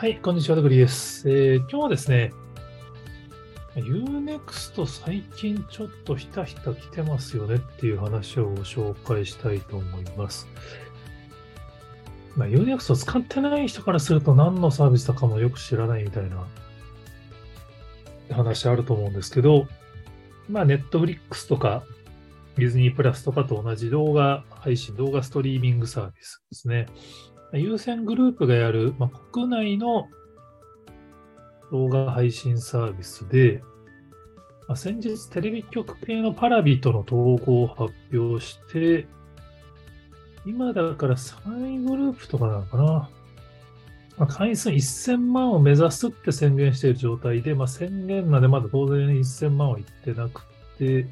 [0.00, 1.28] はい、こんにちは、ドグリです。
[1.28, 2.32] えー、今日はですね、
[3.76, 10.48] Unext 最近ちょっとひたひた来てますよねっていう話をご紹介したいと思います。
[12.34, 16.46] まあ、Unext を使ってない人からすると何のサービスだかもよく知らないみたいな
[18.34, 19.66] 話あると思うんですけど、
[20.48, 21.84] まあ、Netflix とか
[22.56, 26.86] ディズニープラスとかと同じ動画配信、動画ストリーミングサービスですね。
[27.52, 30.08] 優先グループがやる、まあ、国内の
[31.70, 33.62] 動画配信サービスで、
[34.68, 39.06] まあ、先日テレビ局系のパラビとの統合を発表して、
[40.46, 43.10] 今だから3位グループとかなのかな。
[44.16, 50.42] まあ、会員数1000万を目指すって宣言している状態で、まあ、宣言なんでまだ当然1000万はいってなく
[50.78, 51.06] て、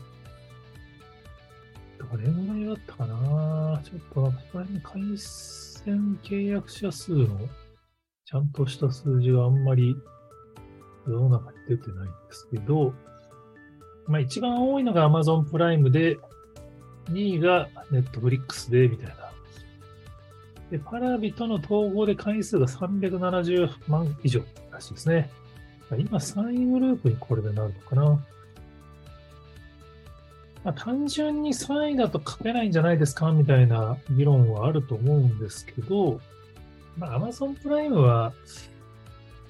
[1.99, 5.19] どれぐらいだったかなちょっとなんかこら辺会員
[5.85, 7.27] 線契約者数の
[8.25, 9.97] ちゃんとした数字があんまり
[11.07, 12.93] 世の中に出てないんですけど、
[14.07, 16.19] まあ一番多いのが Amazon プライムで、
[17.11, 19.15] 2位が Netflix で、みたいな。
[20.71, 25.31] で、パラビとの統合で会員数が370万以上らしいですね。
[25.97, 28.23] 今3位グループにこれでなるのかな。
[30.65, 36.21] まあ、単純に3位だと勝てないんじゃないですかみたいな議論はあると思うんですけど、
[36.97, 38.33] まあ、Amazon プライムは、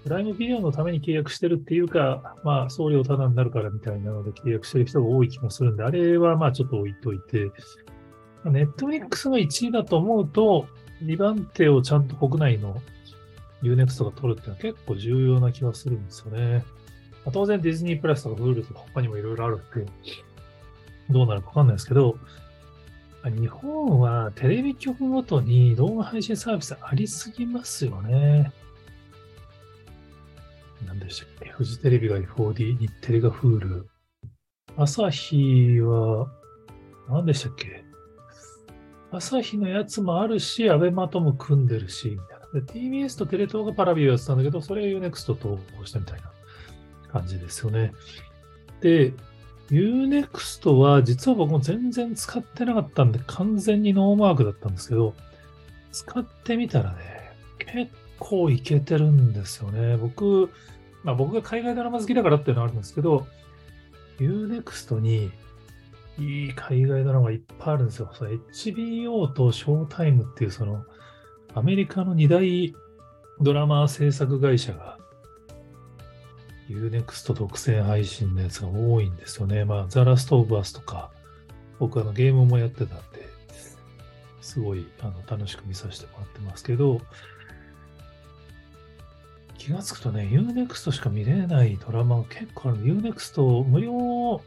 [0.05, 7.51] プライムビデオのために契約してるっていうか、まあ、送料タダになるからみたいなので契約してる人が多い気もするんで、あれはまあちょっと置いといて、
[8.45, 10.67] ネットフリックスが1位だと思うと、
[11.03, 12.81] 2番手をちゃんと国内の
[13.62, 16.64] Unext が取るっていうのは結構重要な気がするんですよね。
[17.25, 19.91] ま、当然ディズニープラスとか Hulu とか他にもいろいろあるんで、
[21.11, 22.19] どうなるかわかんないですけど、
[23.25, 28.53] 日本はテレビ局ごとに動画配信サービスありすぎますよね。
[30.86, 31.51] 何でしたっけ？
[31.51, 33.85] フジテレビが 4D、日テレが Hulu。
[34.77, 36.30] 朝日は、
[37.08, 37.85] 何でしたっけ？
[39.11, 42.61] 朝日のやつもあるし、アベマとも組んでるし、みたいな。
[42.61, 46.30] TBS とテレ東がパラビをやってたんだけど、それ UNEXT と統合したみたいな
[47.11, 47.92] 感じですよね。
[48.80, 49.13] で、
[49.70, 55.14] Unext は実は僕も全然使ってなかったんで完全にノーマークだったんですけど、
[55.92, 59.96] 使ってみたらね、結構いけてるんですよね。
[59.96, 60.51] 僕、
[61.05, 63.27] まあ僕が海外ドラマ好きだからっていうのはあるんですけど、
[64.18, 65.30] Unext に
[66.18, 68.11] いい海外ドラマがいっぱいあるんですよ。
[68.12, 70.85] HBO とショータイムっていうその
[71.55, 72.74] アメリカの2大
[73.40, 74.98] ドラマ制作会社が
[76.68, 79.64] Unext 独占配信のやつが多いんですよね。
[79.64, 81.11] まあ、ザラストオブアスとか、
[81.79, 83.29] 僕あのゲームもやってたんで、
[84.40, 87.01] すごいあの楽しく見させてもらってますけど、
[89.56, 92.79] 気がつくとね、Unext しか見れないドラマが結構ある。
[92.79, 94.40] Unext 無料、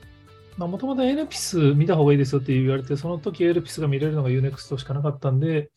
[0.58, 5.70] まあもともとエルピス見た方がいいですよって言われて、その時エルピスが見れるのが Unext しかなかったんで、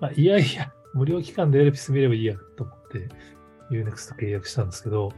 [0.00, 3.08] まあ、いやいや、無料期間でエルピス見ればいいやと思って
[3.70, 5.12] Unext 契約したんですけど、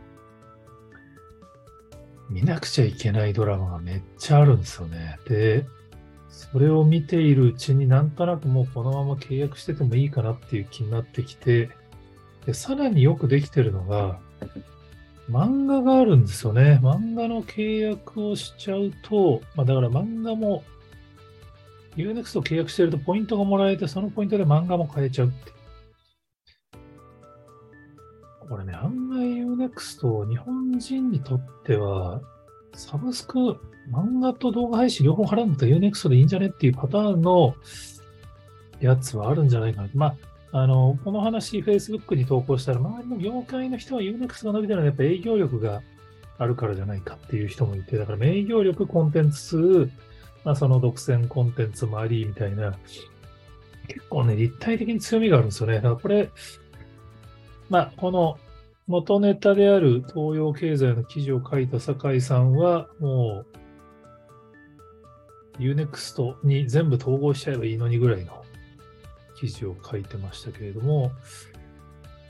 [2.31, 5.19] 見なくちゃいけないドラマがめっちゃあるんですよね。
[5.29, 5.67] で、
[6.29, 11.71] それを見ているうちになんとなくもうこのまま契約しててもいいかなっていう気になってきて、
[12.47, 14.21] でさらによくできてるのが、
[15.29, 16.81] 漫画があるんですよね。
[16.83, 20.65] 漫画の契約をしちゃうと、まあ、だから漫画も
[21.97, 25.53] Unext 契約してるとポイントがもらえて、そのポイントで漫画も買えちゃうって
[28.49, 32.21] これね、あん案外 Unext 日本人にとっては、
[32.75, 33.39] サブスク、
[33.93, 37.55] 漫画と動画配信両方払うんだったら Unext でいいんじゃねっていうパターンの
[38.81, 39.89] やつはあるんじゃないかな。
[39.95, 40.07] ま
[40.53, 45.83] あ、あの、この話 Facebook に投稿したら、周りの業界の人は Unext が伸びてるのはやっぱ営業力が
[46.39, 49.91] あるからじゃないかっていう人もいて、だから営業力、コンテンツ、
[50.45, 52.79] まあ、その独占コンテンツもありみたいな、
[53.89, 55.77] 結構ね、立体的に強みがあるんですよね。
[55.77, 56.31] だからこれ、
[57.69, 58.39] まあ、この
[58.91, 63.45] 元ネタである東洋経済の記事を書いた酒井さんは、も
[65.57, 68.43] う、Unext に全部統合しちゃえばいいのにぐらいの
[69.39, 71.13] 記事を書いてましたけれども、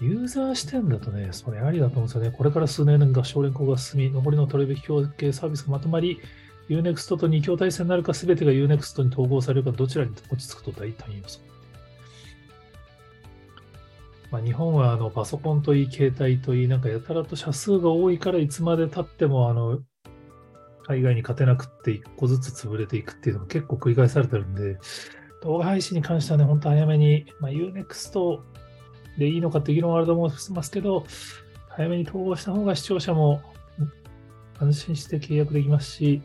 [0.03, 2.31] ユーザー視点だとね、それありだと思うんですよね。
[2.31, 6.21] これから数年合唱連行が進み、残りの取るべき協計サービスがまとまり、
[6.69, 11.41] Unext と2強体制になるか、すべてが Unext に統合されるか、どちらに落ち着くと大胆予想。
[14.31, 19.81] まあ、日本はあのパソコンといい、携帯といい、なんかやたらと社数が多いからいつまで経ってもあの
[20.87, 24.79] 海外に勝てなくって一個ずつ潰れていくっていうのが結構繰り返されてるんで、
[25.43, 28.41] 動画配信に関してはね、本当早めに、まあ、Unext
[29.19, 31.05] でいいのかって議論はあると思いますけど、
[31.69, 33.43] 早めに統合した方が視聴者も
[34.59, 36.23] 安心して契約できますし、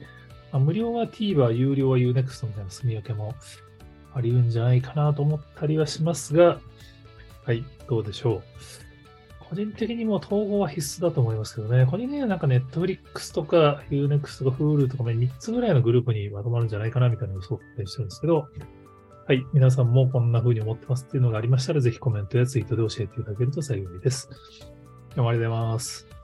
[0.51, 3.35] まあ、無料は TVer、有料は Unext みたいな住み分けも
[4.13, 6.59] ありうんじゃないかなと思ったりはしますが、
[7.45, 8.43] はい、どうでしょう。
[9.49, 18.47] 個人的にも統合は必須だと思いますけどね、個人的には、なんか Netflix とか Unext とか Hulu とか、3つぐらいのグループにまとまるんじゃないかなみたいな予想ってしてるんですけど、
[19.27, 24.29] はい、皆さんもこんな風に思ってますっていうのがありましたら、ぜひコメントやツイートで教えていただけると幸いです。
[25.13, 26.14] 今日もありがとうございます。